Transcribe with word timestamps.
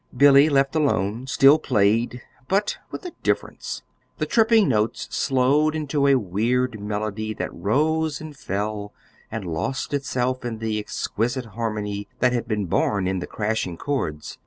Billy, 0.17 0.49
left 0.49 0.75
alone, 0.75 1.27
still 1.27 1.59
played, 1.59 2.23
but 2.47 2.79
with 2.89 3.05
a 3.05 3.11
difference. 3.21 3.83
The 4.17 4.25
tripping 4.25 4.67
notes 4.67 5.07
slowed 5.15 5.75
into 5.75 6.07
a 6.07 6.15
weird 6.15 6.79
melody 6.79 7.35
that 7.35 7.53
rose 7.53 8.19
and 8.19 8.35
fell 8.35 8.95
and 9.29 9.45
lost 9.45 9.93
itself 9.93 10.43
in 10.43 10.57
the 10.57 10.79
exquisite 10.79 11.45
harmony 11.53 12.07
that 12.17 12.33
had 12.33 12.47
been 12.47 12.65
born 12.65 13.07
of 13.07 13.19
the 13.19 13.27
crashing 13.27 13.77
chords. 13.77 14.39